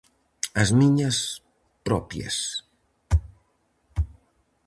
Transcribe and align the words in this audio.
As 0.61 0.69
miñas 0.79 1.17
propias. 1.87 2.35